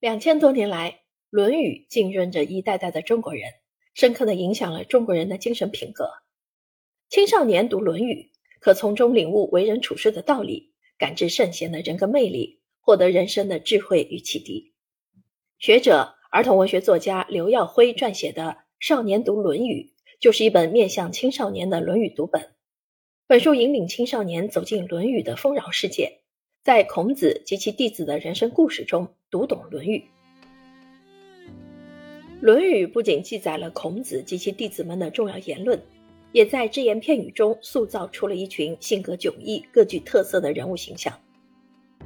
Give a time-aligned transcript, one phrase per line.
[0.00, 0.92] 两千多年来，
[1.28, 3.50] 《论语》浸润着一代代的中国人，
[3.94, 6.08] 深刻的影响了中国人的精神品格。
[7.08, 8.30] 青少年读《论语》，
[8.60, 14.72] 可从中领悟为人处事的道理，感知圣贤的人格魅力，获得人生的智慧与启迪。
[15.58, 18.42] 学者、儿童文学作家刘耀辉撰写的
[18.78, 22.54] 《少年读论语》，就是一本面向青少年的《论语》读本。
[23.26, 26.20] 本书引领青少年走进《论语》的丰饶世界。
[26.64, 29.98] 在孔子及其弟子的人生故事中读懂《论语》。
[32.40, 35.80] 《论语》不仅记载了孔子及其弟子们的重要言论，
[36.32, 41.12] 也在只言片语中塑造出了一群性格迥异、各具特色的人物形象。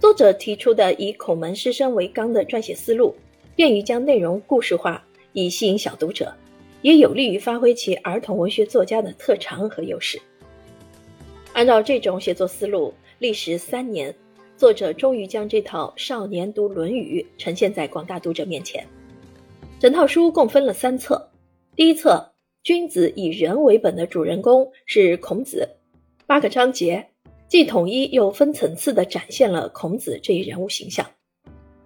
[0.00, 3.14] 作者提出的以孔门师生为纲的撰写思路，
[3.54, 6.34] 便于将内容故事化，以吸引小读者，
[6.80, 10.18] 也有利于发挥其儿童文学作家的特长和优势。
[11.52, 14.14] 按照这种写作思路，历时三年。
[14.56, 18.86] 作者终于将这套少年读《论语》呈现在广大读者面前。
[19.78, 21.28] 整套书共分了三册，
[21.74, 22.32] 第一册
[22.64, 25.68] “君子以人为本”的主人公是孔子，
[26.26, 27.06] 八个章节
[27.48, 31.06] 既统一又分层次地展现了孔子这一人物形象。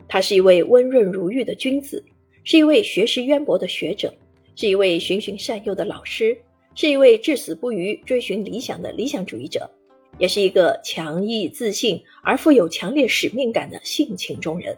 [0.07, 2.05] 他是一位温润如玉的君子，
[2.45, 4.15] 是一位学识渊博的学者，
[4.55, 6.39] 是一位循循善诱的老师，
[6.77, 9.69] 是一位至死不渝追寻理想的理想主义者。
[10.19, 14.77] 也是一个强毅自信而富有强烈使命感的性情中人。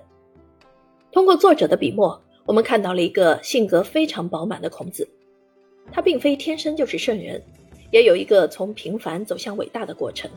[1.10, 5.08] 通过作者的笔墨，我们看到了一个性格非常饱满的孔子。
[5.90, 7.42] 他并非天生就是圣人，
[7.90, 10.30] 也有一个从平凡走向伟大的过程。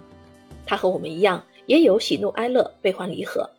[0.66, 3.50] 他和我们一样，也有喜怒哀乐、悲欢离合。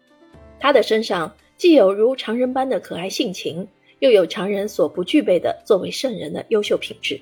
[0.58, 3.66] 他的身上既有如常人般的可爱性情，
[4.00, 7.20] 又有常人所不具备的作为圣人的优秀品质。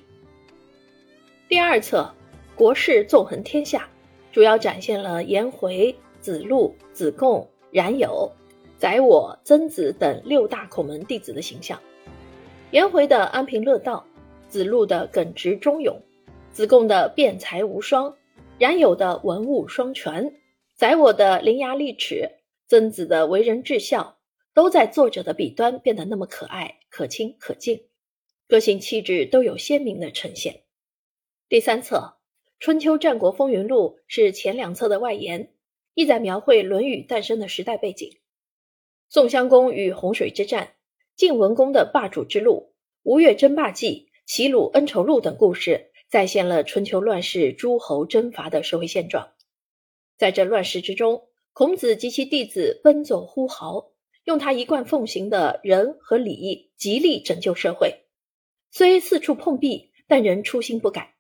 [1.48, 2.11] 第二册，
[2.57, 3.89] 国事纵横天下。
[4.35, 8.33] 主要展现了颜回、子路、子贡、冉有、
[8.77, 11.81] 宰我、曾子等六大孔门弟子的形象。
[12.73, 14.05] 颜回的安贫乐道，
[14.49, 16.03] 子路的耿直忠勇，
[16.51, 18.17] 子贡的辩才无双，
[18.58, 20.35] 冉有的文武双全，
[20.75, 22.33] 宰我的伶牙俐齿，
[22.67, 24.19] 曾子的为人至孝，
[24.53, 27.85] 都在作者的笔端变得那么可爱、可亲、可敬，
[28.48, 30.63] 个性气质都有鲜明的呈现。
[31.48, 32.14] 第三册。
[32.61, 35.53] 《春秋战国风云录》是前两册的外延，
[35.95, 38.19] 意在描绘《论语》诞生的时代背景。
[39.09, 40.75] 宋襄公与洪水之战、
[41.14, 42.73] 晋文公的霸主之路、
[43.03, 49.33] 吴越争霸记、齐鲁恩仇录等故事，再现了春秋乱世诸侯征伐的社会现状。
[50.17, 53.93] 在这乱世之中，孔子及其弟子奔走呼号，
[54.25, 58.07] 用他一贯奉行的仁和礼，极力拯救社会。
[58.70, 61.14] 虽四处碰壁，但仍初心不改。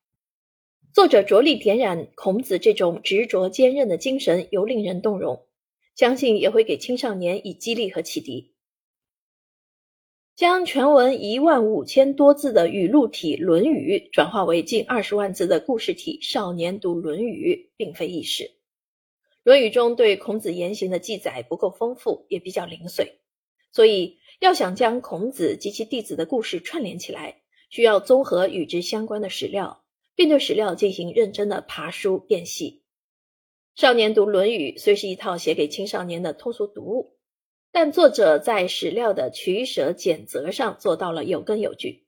[0.94, 5.44] 作者着力点染孔子这种执着坚韧的精神，尤令人动容，
[5.96, 8.54] 相信也会给青少年以激励和启迪。
[10.36, 18.44] 将全文一万五千多字的语录体《论语》转化为近二十万字的故事体《少年读论语》，并非易事。
[19.42, 23.18] 《论语》中对孔子言行的记载不够丰富，也比较零碎，
[23.72, 29.83] 所以要想将孔子及其弟子的故事串联起来，需要综合与之相关的史料。
[30.14, 32.82] 并对史料进行认真的爬书辨析。
[33.74, 37.16] 少年读《论语》虽是一套写给青少年的通俗读物，
[37.72, 42.04] 但作者在史料的取舍检择上做到了有根有据。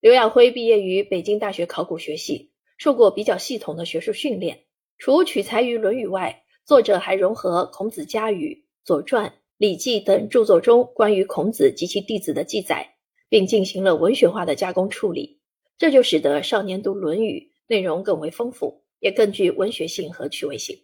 [0.00, 4.64] 刘耀辉毕业于北京大学考古学系，受过比较系统的学术训练。
[4.98, 9.26] 除取材于《论语》外，作者还融合孔子家语、《左传》、
[9.56, 12.96] 《礼记》等著作中关于孔子及其弟子的记载，
[13.28, 15.33] 并进行了文学化的加工处理。
[15.76, 20.78] 这就使得少年读《论语》内容更为丰富，也更具文学性和趣味性。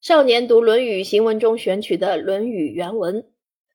[0.00, 3.28] 少年读《论语》行文中选取的《论语》原文，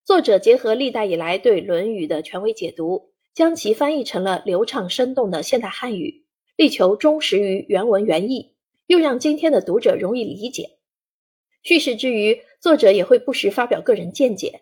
[0.06, 6.24] 作者结合历代以来对《论语》的权威解读，将其翻译成了流畅生动的现代汉语，
[6.56, 8.56] 力求忠实于原文原意，
[8.88, 10.78] 又让今天的读者容易理解。
[11.64, 14.62] 叙事之余，作者也会不时发表个人见解，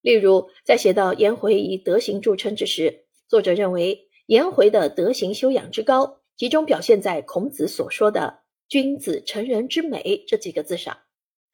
[0.00, 4.06] 例如在写到颜回以德行著称之时，作者认为。
[4.26, 10.96] 颜回的德行修养之高，集中表现在孔子所说的“君子成人之美”这几个字上，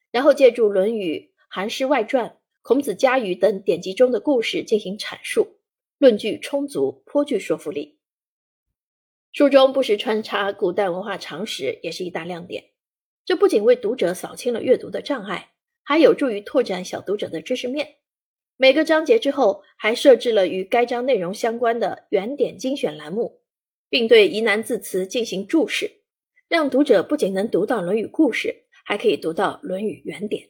[0.09, 2.29] 然后借助《论语》《韩诗外传》
[2.61, 5.57] 《孔子家语》等典籍中的故事进行阐述，
[5.97, 7.97] 论据充足，颇具说服力。
[9.33, 12.69] 书中不时穿插古代文化常识，也是一大亮点。
[13.25, 15.51] 这不仅为读者扫清了阅读的障碍，
[15.83, 17.97] 还有助于拓展小读者的知识面。
[18.61, 23.41] 每个章节之后还设置了与该章内容相关的原点精选栏目，
[23.89, 25.89] 并对疑难字词进行注释，
[26.47, 30.47] 让读者不仅能读到《论语》故事，还可以读到《论语》原点。